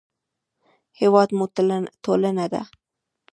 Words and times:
هېواد 0.99 1.29
مو 1.37 1.45
ټولنه 2.05 2.45
ده 2.53 2.61